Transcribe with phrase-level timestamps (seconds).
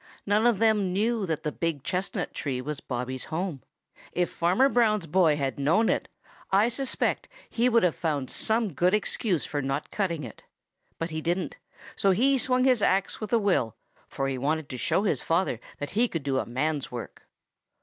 [0.25, 3.61] None of them knew that the big chestnut tree was Bobby's home.
[4.13, 6.07] If Farmer Brown's boy had known it,
[6.49, 10.41] I suspect that he would have found some good excuse for not cutting it.
[10.97, 13.75] But he didn't, and so he swung his axe with a will,
[14.07, 17.27] for he wanted to show his father that he could do a man's work.